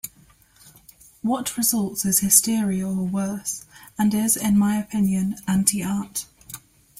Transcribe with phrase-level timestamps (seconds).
[1.21, 3.65] What results is hysteria or worse,
[3.99, 6.25] and is, in my opinion, anti-art.